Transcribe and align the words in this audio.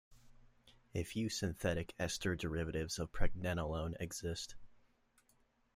A 0.95 1.03
few 1.03 1.29
synthetic 1.29 1.93
ester 1.99 2.35
derivatives 2.35 2.97
of 2.97 3.11
pregnenolone 3.11 3.93
exist. 3.99 4.55